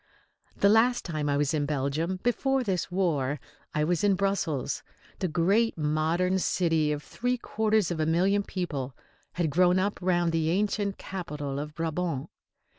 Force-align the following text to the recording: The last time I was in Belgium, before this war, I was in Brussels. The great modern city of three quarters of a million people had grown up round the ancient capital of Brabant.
The 0.57 0.67
last 0.67 1.05
time 1.05 1.29
I 1.29 1.37
was 1.37 1.53
in 1.53 1.67
Belgium, 1.67 2.19
before 2.23 2.63
this 2.63 2.89
war, 2.89 3.39
I 3.75 3.83
was 3.83 4.03
in 4.03 4.15
Brussels. 4.15 4.81
The 5.19 5.27
great 5.27 5.77
modern 5.77 6.39
city 6.39 6.91
of 6.91 7.03
three 7.03 7.37
quarters 7.37 7.91
of 7.91 7.99
a 7.99 8.07
million 8.07 8.41
people 8.41 8.95
had 9.33 9.51
grown 9.51 9.77
up 9.77 9.99
round 10.01 10.31
the 10.31 10.49
ancient 10.49 10.97
capital 10.97 11.59
of 11.59 11.75
Brabant. 11.75 12.29